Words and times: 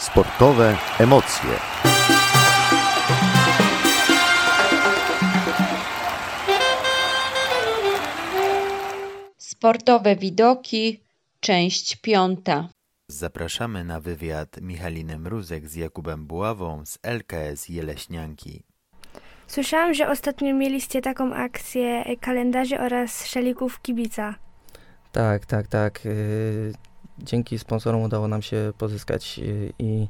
Sportowe 0.00 0.76
emocje. 0.98 1.50
Sportowe 9.38 10.16
widoki, 10.16 11.00
część 11.40 11.96
piąta. 11.96 12.68
Zapraszamy 13.08 13.84
na 13.84 14.00
wywiad 14.00 14.60
Michalinę 14.60 15.18
Mruzek 15.18 15.68
z 15.68 15.74
Jakubem 15.74 16.26
Buławą 16.26 16.86
z 16.86 16.98
LKS 17.02 17.68
Jeleśnianki. 17.68 18.62
Słyszałam, 19.46 19.94
że 19.94 20.08
ostatnio 20.08 20.54
mieliście 20.54 21.02
taką 21.02 21.34
akcję 21.34 22.16
kalendarzy 22.20 22.80
oraz 22.80 23.26
szalików 23.26 23.82
kibica. 23.82 24.34
Tak, 25.12 25.46
tak, 25.46 25.66
tak. 25.66 26.00
Dzięki 27.22 27.58
sponsorom 27.58 28.02
udało 28.02 28.28
nam 28.28 28.42
się 28.42 28.72
pozyskać 28.78 29.40
y, 29.42 29.72
i 29.78 30.08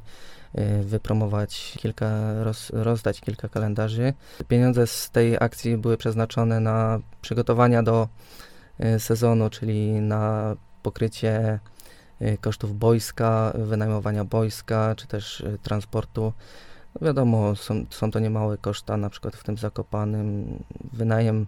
y, 0.57 0.83
wypromować 0.83 1.77
kilka, 1.79 2.43
roz, 2.43 2.69
rozdać 2.69 3.21
kilka 3.21 3.49
kalendarzy. 3.49 4.13
Pieniądze 4.47 4.87
z 4.87 5.09
tej 5.09 5.35
akcji 5.39 5.77
były 5.77 5.97
przeznaczone 5.97 6.59
na 6.59 6.99
przygotowania 7.21 7.83
do 7.83 8.07
y, 8.95 8.99
sezonu, 8.99 9.49
czyli 9.49 9.91
na 9.91 10.55
pokrycie 10.83 11.59
kosztów 12.41 12.79
boiska, 12.79 13.53
wynajmowania 13.55 14.25
boiska, 14.25 14.95
czy 14.95 15.07
też 15.07 15.43
transportu. 15.63 16.33
No 17.01 17.07
wiadomo, 17.07 17.55
są, 17.55 17.85
są 17.89 18.11
to 18.11 18.19
niemałe 18.19 18.57
koszta, 18.57 18.97
na 18.97 19.09
przykład 19.09 19.35
w 19.35 19.43
tym 19.43 19.57
Zakopanym 19.57 20.45
wynajem 20.93 21.45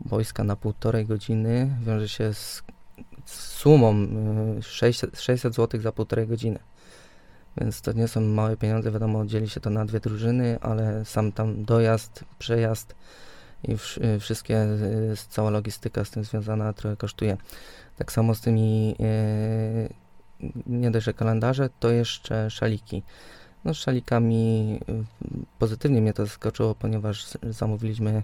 boiska 0.00 0.44
na 0.44 0.56
półtorej 0.56 1.06
godziny 1.06 1.70
wiąże 1.82 2.08
się 2.08 2.34
z 2.34 2.62
sumą 3.66 4.06
y, 4.58 4.62
600, 4.62 5.20
600 5.20 5.54
zł 5.54 5.80
za 5.80 5.92
półtorej 5.92 6.26
godziny. 6.26 6.58
Więc 7.56 7.80
to 7.80 7.92
nie 7.92 8.08
są 8.08 8.20
małe 8.20 8.56
pieniądze, 8.56 8.90
wiadomo, 8.90 9.26
dzieli 9.26 9.48
się 9.48 9.60
to 9.60 9.70
na 9.70 9.84
dwie 9.84 10.00
drużyny, 10.00 10.58
ale 10.60 11.04
sam 11.04 11.32
tam 11.32 11.64
dojazd, 11.64 12.24
przejazd 12.38 12.94
i 13.64 13.76
wsz- 13.76 14.04
y, 14.04 14.20
wszystkie, 14.20 14.62
y, 14.62 15.14
cała 15.28 15.50
logistyka 15.50 16.04
z 16.04 16.10
tym 16.10 16.24
związana 16.24 16.72
trochę 16.72 16.96
kosztuje. 16.96 17.36
Tak 17.98 18.12
samo 18.12 18.34
z 18.34 18.40
tymi, 18.40 18.96
y, 19.00 19.88
nie 20.66 20.90
dość, 20.90 21.06
że 21.06 21.14
kalendarze, 21.14 21.68
to 21.80 21.90
jeszcze 21.90 22.50
szaliki. 22.50 23.02
No 23.64 23.74
szalikami 23.74 24.80
pozytywnie 25.58 26.00
mnie 26.00 26.12
to 26.12 26.26
zaskoczyło, 26.26 26.74
ponieważ 26.74 27.26
zamówiliśmy 27.42 28.22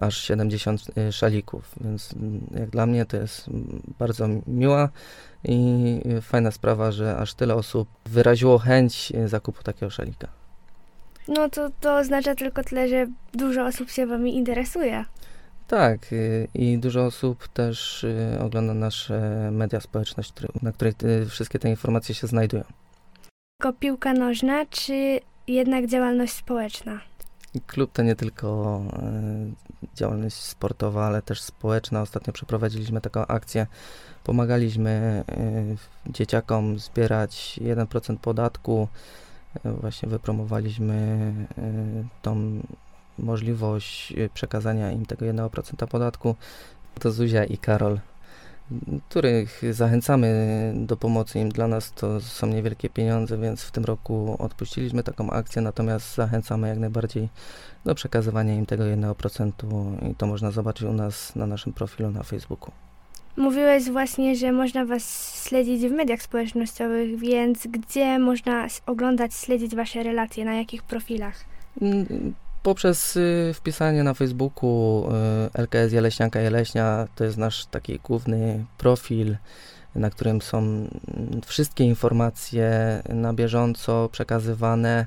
aż 0.00 0.16
70 0.16 0.80
y, 0.98 1.12
szalików, 1.12 1.74
więc 1.80 2.12
mm, 2.12 2.46
jak 2.60 2.70
dla 2.70 2.86
mnie 2.86 3.04
to 3.06 3.16
jest 3.16 3.48
mm, 3.48 3.82
bardzo 3.98 4.28
miła 4.46 4.88
i 5.44 6.00
fajna 6.22 6.50
sprawa, 6.50 6.92
że 6.92 7.16
aż 7.16 7.34
tyle 7.34 7.54
osób 7.54 7.88
wyraziło 8.06 8.58
chęć 8.58 9.12
y, 9.14 9.28
zakupu 9.28 9.62
takiego 9.62 9.90
szalika. 9.90 10.28
No 11.28 11.48
to, 11.48 11.70
to 11.80 11.96
oznacza 11.96 12.34
tylko 12.34 12.64
tyle, 12.64 12.88
że 12.88 13.06
dużo 13.32 13.66
osób 13.66 13.90
się 13.90 14.06
wami 14.06 14.36
interesuje. 14.36 15.04
Tak, 15.68 16.12
y, 16.12 16.48
i 16.54 16.78
dużo 16.78 17.04
osób 17.04 17.48
też 17.48 18.06
ogląda 18.40 18.74
nasze 18.74 19.48
media 19.52 19.80
społeczność, 19.80 20.32
które- 20.32 20.48
na 20.62 20.72
której 20.72 20.94
y, 21.04 21.26
wszystkie 21.26 21.58
te 21.58 21.70
informacje 21.70 22.14
się 22.14 22.26
znajdują. 22.26 22.64
Tylko 23.60 23.72
piłka 23.78 24.12
nożna, 24.12 24.66
czy 24.66 25.20
jednak 25.48 25.86
działalność 25.86 26.32
społeczna? 26.32 27.00
Klub 27.60 27.92
to 27.92 28.02
nie 28.02 28.16
tylko 28.16 28.80
e, 28.92 29.94
działalność 29.94 30.36
sportowa, 30.36 31.06
ale 31.06 31.22
też 31.22 31.42
społeczna. 31.42 32.02
Ostatnio 32.02 32.32
przeprowadziliśmy 32.32 33.00
taką 33.00 33.26
akcję. 33.26 33.66
Pomagaliśmy 34.24 35.24
e, 35.28 36.12
dzieciakom 36.12 36.78
zbierać 36.78 37.60
1% 37.62 38.16
podatku. 38.16 38.88
E, 39.64 39.72
właśnie 39.72 40.08
wypromowaliśmy 40.08 41.32
tą 42.22 42.60
możliwość 43.18 44.12
przekazania 44.34 44.92
im 44.92 45.06
tego 45.06 45.26
1% 45.26 45.86
podatku. 45.86 46.36
To 47.00 47.12
Zuzia 47.12 47.44
i 47.44 47.58
Karol, 47.58 47.98
których 49.08 49.62
zachęcamy 49.70 50.72
do 50.76 50.96
pomocy 50.96 51.38
im. 51.38 51.48
Dla 51.48 51.68
nas 51.68 51.92
to 51.92 52.20
są 52.20 52.46
niewielkie 52.46 52.90
pieniądze, 52.90 53.38
więc 53.38 53.62
w 53.62 53.70
tym 53.70 53.84
roku 53.84 54.36
odpuściliśmy 54.38 55.02
taką 55.02 55.30
akcję, 55.30 55.62
natomiast 55.62 56.14
zachęcamy 56.14 56.68
jak 56.68 56.78
najbardziej 56.78 57.28
do 57.84 57.94
przekazywania 57.94 58.54
im 58.54 58.66
tego 58.66 58.84
1% 58.84 59.50
i 60.10 60.14
to 60.14 60.26
można 60.26 60.50
zobaczyć 60.50 60.82
u 60.82 60.92
nas 60.92 61.36
na 61.36 61.46
naszym 61.46 61.72
profilu 61.72 62.10
na 62.10 62.22
Facebooku. 62.22 62.70
Mówiłeś 63.36 63.90
właśnie, 63.90 64.36
że 64.36 64.52
można 64.52 64.84
was 64.84 65.34
śledzić 65.48 65.82
w 65.82 65.90
mediach 65.90 66.22
społecznościowych, 66.22 67.18
więc 67.18 67.66
gdzie 67.66 68.18
można 68.18 68.66
oglądać, 68.86 69.34
śledzić 69.34 69.76
wasze 69.76 70.02
relacje, 70.02 70.44
na 70.44 70.54
jakich 70.54 70.82
profilach? 70.82 71.44
Poprzez 72.64 73.16
y, 73.16 73.52
wpisanie 73.54 74.02
na 74.02 74.14
Facebooku 74.14 75.04
y, 75.54 75.62
LKS 75.62 75.92
Jeleśnianka 75.92 76.40
Jeleśnia, 76.40 77.08
to 77.14 77.24
jest 77.24 77.36
nasz 77.36 77.66
taki 77.66 77.98
główny 77.98 78.64
profil, 78.78 79.36
na 79.94 80.10
którym 80.10 80.42
są 80.42 80.58
mm, 80.58 80.88
wszystkie 81.46 81.84
informacje 81.84 83.02
na 83.08 83.32
bieżąco 83.32 84.08
przekazywane. 84.12 85.06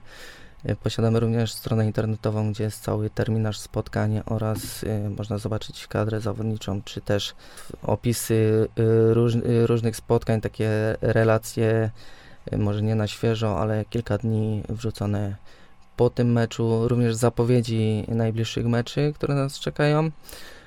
Y, 0.69 0.75
Posiadamy 0.75 1.19
również 1.19 1.53
stronę 1.53 1.85
internetową, 1.85 2.51
gdzie 2.51 2.63
jest 2.63 2.83
cały 2.83 3.09
terminarz 3.09 3.59
spotkań 3.59 4.21
oraz 4.25 4.83
y, 4.83 5.09
można 5.17 5.37
zobaczyć 5.37 5.87
kadrę 5.87 6.21
zawodniczą, 6.21 6.81
czy 6.81 7.01
też 7.01 7.35
opisy 7.83 8.67
y, 8.79 9.13
róż, 9.13 9.35
y, 9.35 9.67
różnych 9.67 9.95
spotkań, 9.95 10.41
takie 10.41 10.69
relacje, 11.01 11.91
może 12.57 12.81
nie 12.81 12.95
na 12.95 13.07
świeżo, 13.07 13.59
ale 13.59 13.85
kilka 13.85 14.17
dni 14.17 14.63
wrzucone 14.69 15.35
po 15.97 16.09
tym 16.09 16.31
meczu, 16.31 16.87
również 16.87 17.15
zapowiedzi 17.15 18.05
najbliższych 18.07 18.65
meczy, 18.65 19.13
które 19.15 19.35
nas 19.35 19.59
czekają. 19.59 20.11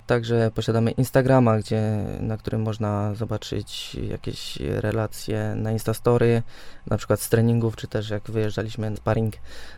Także 0.07 0.51
posiadamy 0.55 0.91
Instagrama, 0.91 1.59
gdzie, 1.59 2.05
na 2.21 2.37
którym 2.37 2.63
można 2.63 3.15
zobaczyć 3.15 3.95
jakieś 3.95 4.57
relacje 4.61 5.55
na 5.57 5.73
Instastory, 5.73 6.43
na 6.87 6.97
przykład 6.97 7.21
z 7.21 7.29
treningów, 7.29 7.77
czy 7.77 7.89
też 7.89 8.11
jak 8.11 8.31
wyjeżdżaliśmy 8.31 8.91
na 8.91 8.97
sparring 8.97 9.35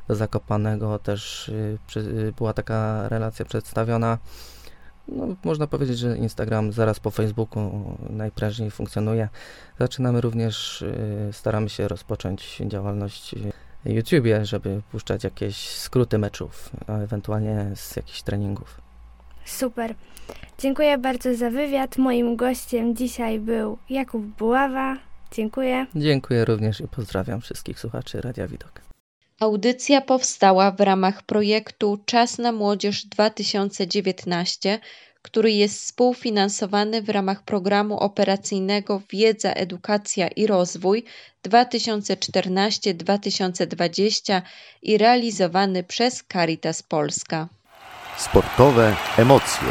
do 0.09 0.15
Zakopanego, 0.15 0.99
też 0.99 1.49
y, 1.49 1.79
przy, 1.87 2.01
y, 2.01 2.33
była 2.37 2.53
taka 2.53 3.09
relacja 3.09 3.45
przedstawiona. 3.45 4.19
No, 5.09 5.27
można 5.45 5.67
powiedzieć, 5.67 5.99
że 5.99 6.19
Instagram 6.19 6.73
zaraz 6.73 7.01
po 7.01 7.11
Facebooku 7.11 7.97
najprężniej 8.11 8.71
funkcjonuje. 8.71 9.29
Zaczynamy 9.79 10.21
również, 10.21 10.83
y, 10.83 11.29
staramy 11.33 11.69
się 11.69 11.89
rozpocząć 11.89 12.63
działalność 12.67 13.35
YouTubie, 13.85 14.45
żeby 14.45 14.83
puszczać 14.93 15.25
jakieś 15.25 15.57
skróty 15.57 16.19
meczów, 16.19 16.71
a 16.87 16.99
ewentualnie 16.99 17.67
z 17.75 17.97
jakichś 17.97 18.23
treningów. 18.23 18.81
Super. 19.45 19.95
Dziękuję 20.59 20.99
bardzo 20.99 21.35
za 21.35 21.51
wywiad. 21.51 21.99
Moim 21.99 22.37
gościem 22.37 22.97
dzisiaj 22.97 23.41
był 23.41 23.79
Jakub 23.91 24.23
Buława. 24.23 24.97
Dziękuję. 25.33 25.87
Dziękuję 25.95 26.45
również 26.45 26.81
i 26.81 26.89
pozdrawiam 26.89 27.41
wszystkich 27.41 27.81
słuchaczy 27.81 28.21
Radia 28.21 28.49
Widok. 28.49 28.92
Audycja 29.43 30.01
powstała 30.01 30.71
w 30.71 30.81
ramach 30.81 31.23
projektu 31.23 31.99
Czas 32.07 32.39
na 32.39 32.53
Młodzież 32.53 33.07
2019, 33.07 34.79
który 35.23 35.53
jest 35.53 35.83
współfinansowany 35.83 37.03
w 37.03 37.09
ramach 37.09 37.43
programu 37.43 37.99
operacyjnego 37.99 39.03
Wiedza, 39.11 39.53
Edukacja 39.53 40.29
i 40.29 40.47
Rozwój 40.47 41.05
2014-2020 41.49 44.43
i 44.83 44.99
realizowany 44.99 45.85
przez 45.85 46.25
Caritas 46.33 46.83
Polska. 46.83 47.49
Sportowe 48.19 48.97
emocje. 49.19 49.69